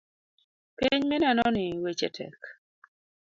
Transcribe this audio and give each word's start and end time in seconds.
Piny 0.77 1.01
minenoni 1.09 1.67
weche 1.83 2.09
tek. 2.17 2.37